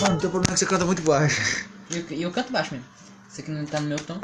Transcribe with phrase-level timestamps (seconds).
[0.00, 1.66] Mano, teu problema é que você canta muito baixo.
[1.90, 2.88] Eu, eu canto baixo mesmo.
[3.30, 4.18] Isso aqui não tá no meu tom.